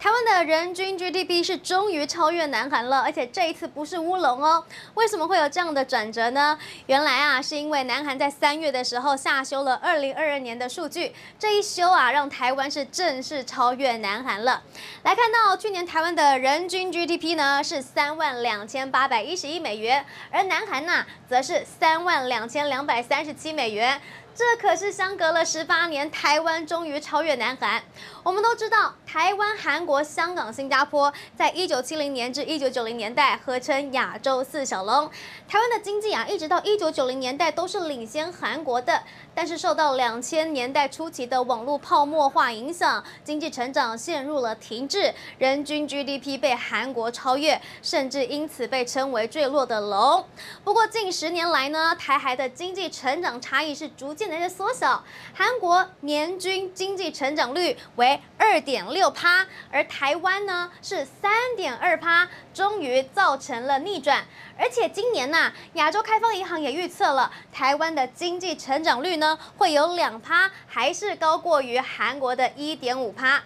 [0.00, 4.64] 台湾的人均 GDP 是终于超越南韩了，而且这一次不是乌龙哦。
[4.94, 6.56] 为什么会有这样的转折呢？
[6.86, 14.62] 原来啊，是因为南韩在三月的时候下修了二零二二年的数据，这一修啊，让台湾是正式超越南韩了。
[15.02, 24.00] 来看到去年台湾的人均 GDP 呢是三万两千八百一十一美元，而南韩呢则是三万两千两百三十七美元。
[24.38, 27.82] 这可是相隔了十八年，台湾终于超越南韩。
[28.22, 35.10] 我们都知道，台湾、韩国、香港、新加坡在一九七零年至一九九零年代合称亚洲四小龙。
[35.48, 39.02] 台湾的经济啊，一直到一九九零年代都是领先韩国的，
[39.34, 50.22] 但是受到两千年代初期的网络泡沫化影响，经济成长陷入了停滞，人均 GDP 被韩国超越，甚至因此被称为坠落的龙。
[50.62, 55.02] 不过近十年来呢，台韩的经济成长差异是逐渐的在缩小，
[55.32, 64.24] 韩国年均经济成长率为二点六六趴，而台湾呢是三点二趴，终于造成了逆转。
[64.58, 73.40] 而且今年呐、亚洲开放银行也预测了，台湾的经济成长率呢会有两趴，还是高过于韩国的一点五趴。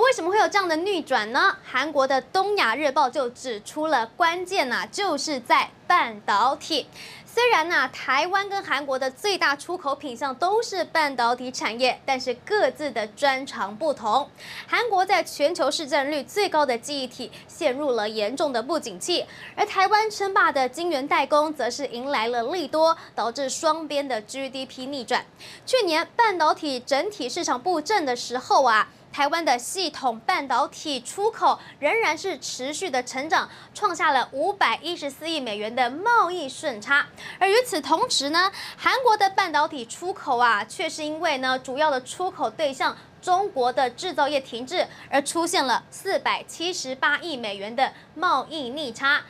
[0.00, 1.56] 为什么会有这样的逆转呢？
[1.64, 6.86] 韩国的《东亚日报》就指出了关键呐、就是在半导体。
[7.24, 14.28] 虽然呢，台湾跟韩国的最大出口品项都是半导体产业，但是各自的专长不同。
[14.66, 25.24] 韩国在全球市占率最高的记忆体陷入了严重的不景气，而台湾称霸的晶圆代工则是迎来了利多，导致双边的 GDP 逆转。
[25.64, 28.88] 去年半导体整体市场不振的时候啊。
[29.12, 37.06] 台湾的系统半导体出口仍然是持续的成长，创下了五百一十四亿美元的贸易顺差。
[37.38, 49.22] 而与此同时呢，韩国的半导体出口啊，却是因为呢主要的出口对象中国的制造业停滞，而出现了四百七十八亿美元的贸易逆差。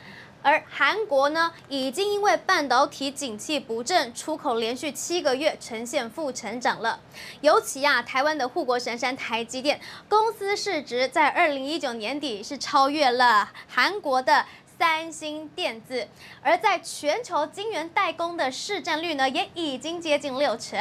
[0.47, 7.01] 而韩国呢，已经因为半导体景气不振，出口连续七个月呈现负成长了。
[7.41, 9.77] 尤其啊，台湾的护国神山台积电
[10.07, 14.45] 公司市值在二零一九年底是超越了韩国的
[14.79, 16.07] 三星电子，
[16.41, 20.79] 而在全球晶圆代工的市占率呢，也已经接近六成。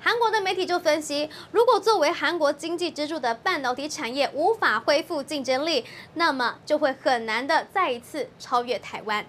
[0.00, 5.84] 韩国的媒体就分析，如果作为韩国经济支柱的半导体产业无法恢复竞争力，
[6.14, 9.22] 那么就会很难的再一次超越台湾。